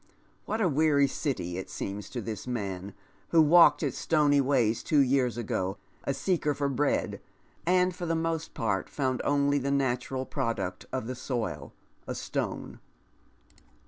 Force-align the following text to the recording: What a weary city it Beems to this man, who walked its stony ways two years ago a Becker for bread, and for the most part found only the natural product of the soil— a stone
What 0.45 0.61
a 0.61 0.67
weary 0.67 1.05
city 1.07 1.59
it 1.59 1.67
Beems 1.77 2.09
to 2.09 2.21
this 2.21 2.47
man, 2.47 2.95
who 3.29 3.39
walked 3.39 3.83
its 3.83 3.99
stony 3.99 4.41
ways 4.41 4.81
two 4.81 4.97
years 5.01 5.37
ago 5.37 5.77
a 6.05 6.11
Becker 6.25 6.55
for 6.55 6.67
bread, 6.67 7.21
and 7.67 7.95
for 7.95 8.07
the 8.07 8.15
most 8.15 8.55
part 8.55 8.89
found 8.89 9.21
only 9.23 9.59
the 9.59 9.69
natural 9.69 10.25
product 10.25 10.87
of 10.91 11.05
the 11.05 11.13
soil— 11.13 11.71
a 12.07 12.15
stone 12.15 12.79